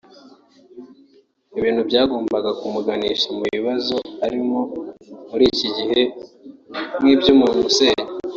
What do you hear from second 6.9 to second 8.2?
nk’iby’umuntu usenya